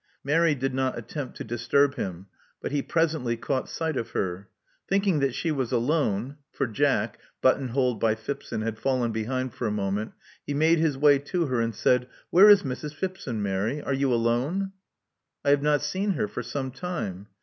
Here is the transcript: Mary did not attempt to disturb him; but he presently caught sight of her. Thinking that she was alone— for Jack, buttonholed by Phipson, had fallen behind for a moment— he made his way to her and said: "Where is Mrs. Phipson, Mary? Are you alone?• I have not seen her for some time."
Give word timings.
Mary 0.23 0.55
did 0.55 0.73
not 0.73 0.97
attempt 0.97 1.37
to 1.37 1.43
disturb 1.43 1.93
him; 1.93 2.25
but 2.59 2.71
he 2.71 2.81
presently 2.81 3.37
caught 3.37 3.69
sight 3.69 3.95
of 3.95 4.09
her. 4.09 4.49
Thinking 4.87 5.19
that 5.19 5.35
she 5.35 5.51
was 5.51 5.71
alone— 5.71 6.37
for 6.51 6.65
Jack, 6.65 7.19
buttonholed 7.39 7.99
by 7.99 8.15
Phipson, 8.15 8.63
had 8.63 8.79
fallen 8.79 9.11
behind 9.11 9.53
for 9.53 9.67
a 9.67 9.71
moment— 9.71 10.13
he 10.47 10.55
made 10.55 10.79
his 10.79 10.97
way 10.97 11.19
to 11.19 11.45
her 11.45 11.61
and 11.61 11.75
said: 11.75 12.07
"Where 12.31 12.49
is 12.49 12.63
Mrs. 12.63 12.95
Phipson, 12.95 13.43
Mary? 13.43 13.79
Are 13.79 13.93
you 13.93 14.11
alone?• 14.11 14.59
I 15.45 15.51
have 15.51 15.61
not 15.61 15.83
seen 15.83 16.13
her 16.13 16.27
for 16.27 16.41
some 16.41 16.71
time." 16.71 17.27